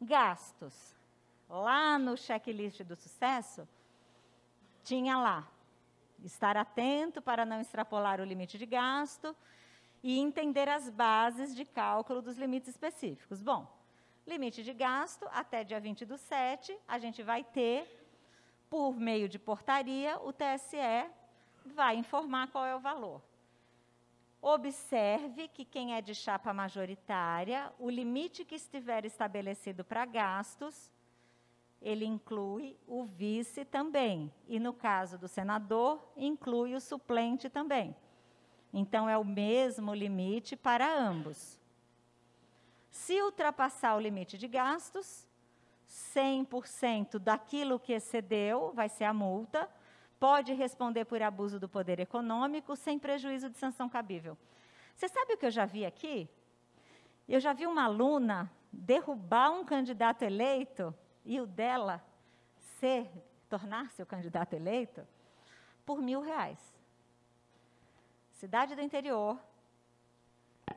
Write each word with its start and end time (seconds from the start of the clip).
Gastos. 0.00 0.96
Lá 1.48 1.98
no 1.98 2.16
checklist 2.16 2.82
do 2.82 2.96
sucesso, 2.96 3.68
tinha 4.82 5.18
lá 5.18 5.46
estar 6.24 6.56
atento 6.56 7.20
para 7.20 7.44
não 7.44 7.60
extrapolar 7.60 8.20
o 8.20 8.24
limite 8.24 8.56
de 8.56 8.66
gasto 8.66 9.36
e 10.02 10.18
entender 10.18 10.68
as 10.68 10.88
bases 10.88 11.54
de 11.54 11.64
cálculo 11.64 12.22
dos 12.22 12.36
limites 12.36 12.68
específicos. 12.68 13.42
Bom, 13.42 13.66
limite 14.26 14.62
de 14.62 14.72
gasto, 14.72 15.28
até 15.32 15.64
dia 15.64 15.80
20 15.80 16.06
do 16.06 16.16
7, 16.16 16.76
a 16.88 16.98
gente 16.98 17.22
vai 17.22 17.44
ter, 17.44 18.06
por 18.68 18.94
meio 18.96 19.28
de 19.28 19.38
portaria, 19.38 20.18
o 20.20 20.32
TSE 20.32 21.10
vai 21.66 21.96
informar 21.96 22.48
qual 22.48 22.64
é 22.64 22.74
o 22.74 22.80
valor. 22.80 23.20
Observe 24.42 25.48
que 25.48 25.64
quem 25.64 25.94
é 25.94 26.00
de 26.00 26.14
chapa 26.14 26.52
majoritária, 26.52 27.70
o 27.78 27.90
limite 27.90 28.44
que 28.44 28.54
estiver 28.54 29.04
estabelecido 29.04 29.84
para 29.84 30.06
gastos, 30.06 30.90
ele 31.80 32.04
inclui 32.04 32.76
o 32.86 33.04
vice 33.04 33.64
também. 33.64 34.32
E 34.48 34.58
no 34.58 34.72
caso 34.72 35.18
do 35.18 35.28
senador, 35.28 36.12
inclui 36.16 36.74
o 36.74 36.80
suplente 36.80 37.50
também. 37.50 37.94
Então, 38.72 39.08
é 39.08 39.18
o 39.18 39.24
mesmo 39.24 39.92
limite 39.92 40.56
para 40.56 40.90
ambos. 40.90 41.60
Se 42.90 43.20
ultrapassar 43.20 43.96
o 43.96 44.00
limite 44.00 44.38
de 44.38 44.46
gastos, 44.46 45.26
100% 46.14 47.18
daquilo 47.18 47.80
que 47.80 47.92
excedeu 47.92 48.72
vai 48.72 48.88
ser 48.88 49.04
a 49.04 49.12
multa, 49.12 49.68
pode 50.20 50.52
responder 50.52 51.06
por 51.06 51.22
abuso 51.22 51.58
do 51.58 51.66
poder 51.66 51.98
econômico 51.98 52.76
sem 52.76 52.98
prejuízo 52.98 53.48
de 53.48 53.56
sanção 53.56 53.88
cabível. 53.88 54.36
Você 54.94 55.08
sabe 55.08 55.32
o 55.32 55.38
que 55.38 55.46
eu 55.46 55.50
já 55.50 55.64
vi 55.64 55.86
aqui? 55.86 56.28
Eu 57.26 57.40
já 57.40 57.54
vi 57.54 57.66
uma 57.66 57.84
aluna 57.84 58.52
derrubar 58.70 59.50
um 59.50 59.64
candidato 59.64 60.22
eleito 60.22 60.94
e 61.24 61.40
o 61.40 61.46
dela 61.46 62.04
ser, 62.78 63.10
tornar-se 63.48 64.02
o 64.02 64.06
candidato 64.06 64.52
eleito, 64.52 65.06
por 65.86 66.02
mil 66.02 66.20
reais. 66.20 66.58
Cidade 68.32 68.74
do 68.74 68.82
interior, 68.82 69.38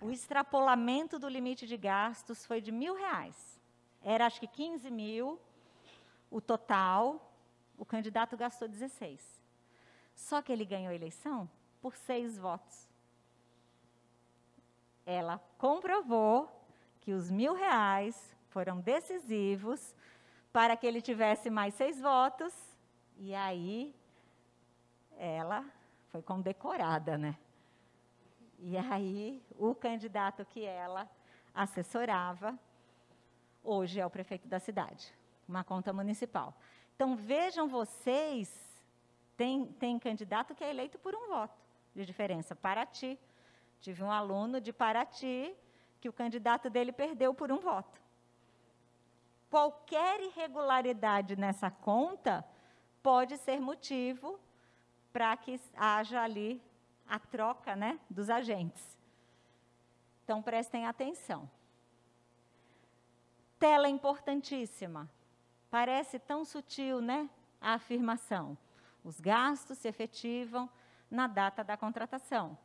o 0.00 0.10
extrapolamento 0.10 1.18
do 1.18 1.28
limite 1.28 1.66
de 1.66 1.76
gastos 1.76 2.46
foi 2.46 2.60
de 2.60 2.70
mil 2.70 2.94
reais. 2.94 3.60
Era 4.00 4.26
acho 4.26 4.38
que 4.38 4.46
15 4.46 4.90
mil 4.90 5.40
o 6.30 6.40
total, 6.40 7.33
o 7.78 7.84
candidato 7.84 8.36
gastou 8.36 8.68
16. 8.68 9.42
Só 10.14 10.40
que 10.40 10.52
ele 10.52 10.64
ganhou 10.64 10.90
a 10.90 10.94
eleição 10.94 11.48
por 11.80 11.96
seis 11.96 12.38
votos. 12.38 12.88
Ela 15.04 15.38
comprovou 15.58 16.48
que 17.00 17.12
os 17.12 17.30
mil 17.30 17.54
reais 17.54 18.34
foram 18.48 18.80
decisivos 18.80 19.94
para 20.52 20.76
que 20.76 20.86
ele 20.86 21.02
tivesse 21.02 21.50
mais 21.50 21.74
seis 21.74 22.00
votos. 22.00 22.54
E 23.18 23.34
aí, 23.34 23.94
ela 25.16 25.64
foi 26.10 26.22
condecorada, 26.22 27.18
né? 27.18 27.36
E 28.60 28.78
aí, 28.78 29.42
o 29.58 29.74
candidato 29.74 30.44
que 30.44 30.64
ela 30.64 31.10
assessorava, 31.54 32.58
hoje 33.62 34.00
é 34.00 34.06
o 34.06 34.10
prefeito 34.10 34.48
da 34.48 34.58
cidade, 34.58 35.12
uma 35.46 35.62
conta 35.62 35.92
municipal. 35.92 36.54
Então, 36.94 37.16
vejam 37.16 37.68
vocês, 37.68 38.48
tem, 39.36 39.66
tem 39.66 39.98
candidato 39.98 40.54
que 40.54 40.62
é 40.62 40.70
eleito 40.70 40.98
por 40.98 41.14
um 41.14 41.28
voto 41.28 41.60
de 41.94 42.04
diferença. 42.04 42.54
Paraty. 42.54 43.18
Tive 43.80 44.02
um 44.02 44.10
aluno 44.10 44.60
de 44.60 44.72
Paraty 44.72 45.54
que 46.00 46.08
o 46.08 46.12
candidato 46.12 46.70
dele 46.70 46.92
perdeu 46.92 47.34
por 47.34 47.50
um 47.50 47.58
voto. 47.58 48.00
Qualquer 49.50 50.20
irregularidade 50.20 51.36
nessa 51.36 51.70
conta 51.70 52.44
pode 53.02 53.36
ser 53.38 53.60
motivo 53.60 54.38
para 55.12 55.36
que 55.36 55.60
haja 55.76 56.22
ali 56.22 56.62
a 57.06 57.18
troca 57.18 57.76
né, 57.76 58.00
dos 58.08 58.30
agentes. 58.30 58.96
Então, 60.24 60.42
prestem 60.42 60.86
atenção. 60.86 61.48
Tela 63.58 63.88
importantíssima. 63.88 65.08
Parece 65.74 66.20
tão 66.20 66.44
sutil, 66.44 67.00
né? 67.00 67.28
A 67.60 67.72
afirmação. 67.72 68.56
Os 69.02 69.18
gastos 69.18 69.76
se 69.76 69.88
efetivam 69.88 70.70
na 71.10 71.26
data 71.26 71.64
da 71.64 71.76
contratação, 71.76 72.56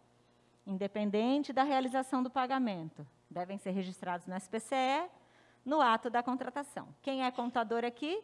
independente 0.63 1.51
da 1.51 1.63
realização 1.63 2.21
do 2.21 2.29
pagamento. 2.29 3.03
Devem 3.27 3.57
ser 3.57 3.71
registrados 3.71 4.27
no 4.27 4.35
SPCE 4.35 5.09
no 5.65 5.81
ato 5.81 6.07
da 6.07 6.21
contratação. 6.21 6.93
Quem 7.01 7.25
é 7.25 7.31
contador 7.31 7.83
aqui 7.83 8.23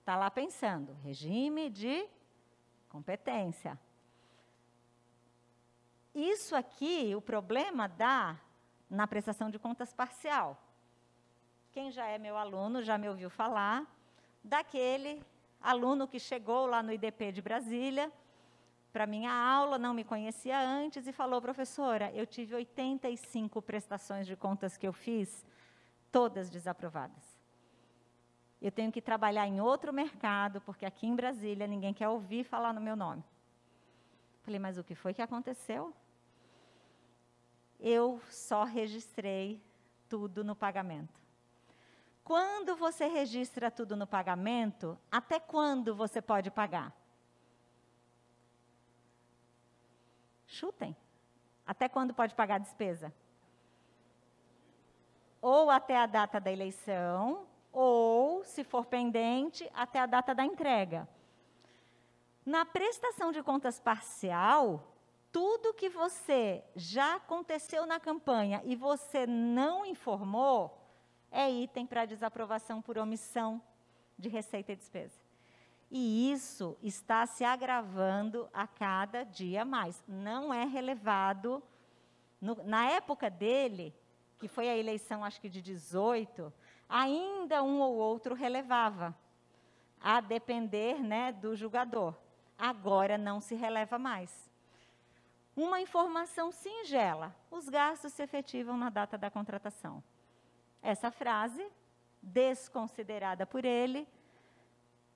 está 0.00 0.16
lá 0.16 0.28
pensando, 0.28 0.92
regime 1.04 1.70
de 1.70 2.04
competência. 2.88 3.78
Isso 6.12 6.56
aqui, 6.56 7.14
o 7.14 7.22
problema 7.22 7.86
dá 7.88 8.36
na 8.90 9.06
prestação 9.06 9.50
de 9.50 9.58
contas 9.60 9.94
parcial. 9.94 10.60
Quem 11.70 11.92
já 11.92 12.08
é 12.08 12.18
meu 12.18 12.36
aluno 12.36 12.82
já 12.82 12.98
me 12.98 13.08
ouviu 13.08 13.30
falar 13.30 13.94
daquele 14.46 15.22
aluno 15.60 16.06
que 16.06 16.18
chegou 16.18 16.66
lá 16.66 16.82
no 16.82 16.92
IDP 16.92 17.32
de 17.32 17.42
Brasília 17.42 18.10
para 18.92 19.06
minha 19.06 19.30
aula, 19.30 19.76
não 19.78 19.92
me 19.92 20.04
conhecia 20.04 20.58
antes 20.58 21.06
e 21.06 21.12
falou, 21.12 21.42
professora, 21.42 22.10
eu 22.14 22.26
tive 22.26 22.54
85 22.54 23.60
prestações 23.60 24.26
de 24.26 24.34
contas 24.34 24.76
que 24.78 24.88
eu 24.88 24.92
fiz, 24.92 25.44
todas 26.10 26.48
desaprovadas. 26.48 27.36
Eu 28.62 28.72
tenho 28.72 28.90
que 28.90 29.02
trabalhar 29.02 29.46
em 29.46 29.60
outro 29.60 29.92
mercado, 29.92 30.62
porque 30.62 30.86
aqui 30.86 31.06
em 31.06 31.14
Brasília 31.14 31.66
ninguém 31.66 31.92
quer 31.92 32.08
ouvir 32.08 32.44
falar 32.44 32.72
no 32.72 32.80
meu 32.80 32.96
nome. 32.96 33.22
Falei, 34.42 34.58
mas 34.58 34.78
o 34.78 34.84
que 34.84 34.94
foi 34.94 35.12
que 35.12 35.20
aconteceu? 35.20 35.92
Eu 37.78 38.18
só 38.30 38.64
registrei 38.64 39.60
tudo 40.08 40.42
no 40.42 40.56
pagamento. 40.56 41.25
Quando 42.26 42.74
você 42.74 43.06
registra 43.06 43.70
tudo 43.70 43.94
no 43.94 44.04
pagamento, 44.04 44.98
até 45.08 45.38
quando 45.38 45.94
você 45.94 46.20
pode 46.20 46.50
pagar? 46.50 46.92
Chutem. 50.44 50.96
Até 51.64 51.88
quando 51.88 52.12
pode 52.12 52.34
pagar 52.34 52.56
a 52.56 52.58
despesa? 52.58 53.14
Ou 55.40 55.70
até 55.70 55.96
a 55.96 56.06
data 56.06 56.40
da 56.40 56.50
eleição, 56.50 57.46
ou, 57.72 58.42
se 58.42 58.64
for 58.64 58.86
pendente, 58.86 59.70
até 59.72 60.00
a 60.00 60.06
data 60.06 60.34
da 60.34 60.44
entrega. 60.44 61.08
Na 62.44 62.64
prestação 62.64 63.30
de 63.30 63.40
contas 63.40 63.78
parcial, 63.78 64.92
tudo 65.30 65.74
que 65.74 65.88
você 65.88 66.64
já 66.74 67.14
aconteceu 67.14 67.86
na 67.86 68.00
campanha 68.00 68.62
e 68.64 68.74
você 68.74 69.28
não 69.28 69.86
informou, 69.86 70.85
é 71.36 71.50
item 71.50 71.84
para 71.86 72.06
desaprovação 72.06 72.80
por 72.80 72.96
omissão 72.96 73.60
de 74.18 74.26
receita 74.26 74.72
e 74.72 74.76
despesa. 74.76 75.20
E 75.90 76.32
isso 76.32 76.78
está 76.82 77.26
se 77.26 77.44
agravando 77.44 78.48
a 78.54 78.66
cada 78.66 79.22
dia 79.22 79.62
mais. 79.62 80.02
Não 80.08 80.52
é 80.52 80.64
relevado. 80.64 81.62
No, 82.40 82.54
na 82.64 82.90
época 82.90 83.28
dele, 83.28 83.94
que 84.38 84.48
foi 84.48 84.66
a 84.70 84.76
eleição, 84.76 85.22
acho 85.22 85.38
que 85.38 85.50
de 85.50 85.60
18, 85.60 86.50
ainda 86.88 87.62
um 87.62 87.80
ou 87.80 87.94
outro 87.96 88.34
relevava, 88.34 89.14
a 90.00 90.22
depender 90.22 91.02
né, 91.02 91.32
do 91.32 91.54
julgador. 91.54 92.14
Agora 92.58 93.18
não 93.18 93.42
se 93.42 93.54
releva 93.54 93.98
mais. 93.98 94.50
Uma 95.54 95.82
informação 95.82 96.50
singela: 96.50 97.36
os 97.50 97.68
gastos 97.68 98.14
se 98.14 98.22
efetivam 98.22 98.78
na 98.78 98.88
data 98.88 99.18
da 99.18 99.30
contratação 99.30 100.02
essa 100.86 101.10
frase, 101.10 101.66
desconsiderada 102.22 103.44
por 103.44 103.64
ele. 103.64 104.06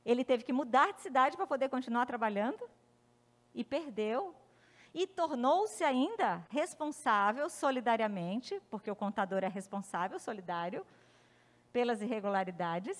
Ele 0.04 0.24
teve 0.24 0.42
que 0.42 0.52
mudar 0.52 0.92
de 0.92 1.00
cidade 1.00 1.36
para 1.36 1.46
poder 1.46 1.68
continuar 1.68 2.06
trabalhando 2.06 2.68
e 3.54 3.62
perdeu. 3.62 4.34
E 4.92 5.06
tornou-se 5.06 5.84
ainda 5.84 6.44
responsável 6.50 7.48
solidariamente, 7.48 8.60
porque 8.68 8.90
o 8.90 8.96
contador 8.96 9.44
é 9.44 9.48
responsável, 9.48 10.18
solidário, 10.18 10.84
pelas 11.72 12.02
irregularidades 12.02 12.98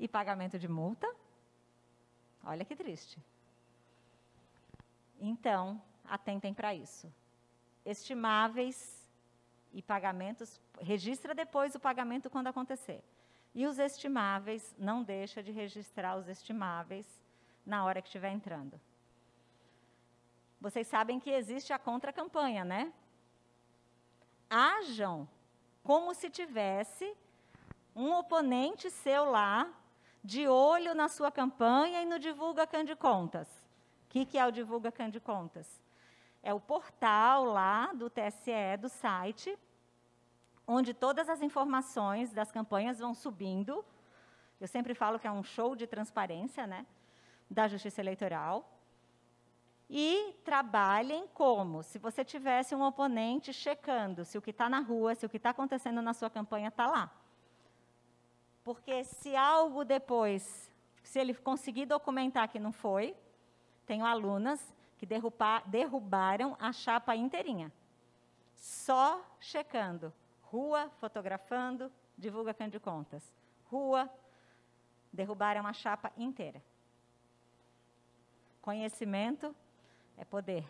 e 0.00 0.08
pagamento 0.08 0.58
de 0.58 0.66
multa. 0.66 1.08
Olha 2.44 2.64
que 2.64 2.74
triste. 2.74 3.20
Então, 5.20 5.80
atentem 6.04 6.52
para 6.52 6.74
isso. 6.74 7.08
Estimáveis 7.84 9.01
e 9.72 9.82
pagamentos, 9.82 10.60
registra 10.80 11.34
depois 11.34 11.74
o 11.74 11.80
pagamento 11.80 12.30
quando 12.30 12.48
acontecer. 12.48 13.02
E 13.54 13.66
os 13.66 13.78
estimáveis, 13.78 14.74
não 14.78 15.02
deixa 15.02 15.42
de 15.42 15.52
registrar 15.52 16.16
os 16.16 16.28
estimáveis 16.28 17.06
na 17.64 17.84
hora 17.84 18.00
que 18.00 18.08
estiver 18.08 18.30
entrando. 18.30 18.80
Vocês 20.60 20.86
sabem 20.86 21.18
que 21.18 21.30
existe 21.30 21.72
a 21.72 21.78
contra-campanha, 21.78 22.64
né? 22.64 22.92
Ajam 24.48 25.28
como 25.82 26.14
se 26.14 26.30
tivesse 26.30 27.14
um 27.94 28.12
oponente 28.12 28.90
seu 28.90 29.24
lá, 29.24 29.68
de 30.24 30.46
olho 30.46 30.94
na 30.94 31.08
sua 31.08 31.32
campanha 31.32 32.00
e 32.00 32.06
no 32.06 32.18
Divulga 32.18 32.66
Cande 32.66 32.94
Contas. 32.94 33.48
O 34.06 34.08
que, 34.10 34.24
que 34.24 34.38
é 34.38 34.46
o 34.46 34.52
Divulga 34.52 34.92
Cande 34.92 35.18
Contas? 35.18 35.82
É 36.42 36.52
o 36.52 36.60
portal 36.60 37.44
lá 37.44 37.92
do 37.92 38.10
TSE, 38.10 38.76
do 38.80 38.88
site, 38.88 39.56
onde 40.66 40.92
todas 40.92 41.28
as 41.28 41.40
informações 41.40 42.32
das 42.32 42.50
campanhas 42.50 42.98
vão 42.98 43.14
subindo. 43.14 43.84
Eu 44.60 44.66
sempre 44.66 44.94
falo 44.94 45.18
que 45.18 45.26
é 45.26 45.30
um 45.30 45.42
show 45.42 45.76
de 45.76 45.86
transparência, 45.86 46.66
né? 46.66 46.84
Da 47.48 47.68
Justiça 47.68 48.00
Eleitoral. 48.00 48.68
E 49.88 50.34
trabalhem 50.44 51.28
como 51.34 51.82
se 51.82 51.98
você 51.98 52.24
tivesse 52.24 52.74
um 52.74 52.82
oponente 52.82 53.52
checando 53.52 54.24
se 54.24 54.38
o 54.38 54.42
que 54.42 54.50
está 54.50 54.68
na 54.68 54.80
rua, 54.80 55.14
se 55.14 55.26
o 55.26 55.28
que 55.28 55.36
está 55.36 55.50
acontecendo 55.50 56.00
na 56.00 56.14
sua 56.14 56.30
campanha 56.30 56.68
está 56.68 56.86
lá. 56.86 57.12
Porque 58.64 59.04
se 59.04 59.36
algo 59.36 59.84
depois, 59.84 60.72
se 61.02 61.18
ele 61.18 61.34
conseguir 61.34 61.86
documentar 61.86 62.48
que 62.48 62.58
não 62.58 62.72
foi, 62.72 63.14
tenho 63.84 64.04
alunas 64.04 64.74
que 65.02 65.06
derrubar, 65.06 65.68
derrubaram 65.68 66.56
a 66.60 66.72
chapa 66.72 67.16
inteirinha. 67.16 67.72
Só 68.54 69.20
checando. 69.40 70.12
Rua, 70.42 70.92
fotografando, 71.00 71.90
divulga 72.16 72.54
de 72.68 72.78
contas. 72.78 73.34
Rua, 73.64 74.08
derrubaram 75.12 75.66
a 75.66 75.72
chapa 75.72 76.12
inteira. 76.16 76.62
Conhecimento 78.60 79.52
é 80.16 80.24
poder. 80.24 80.64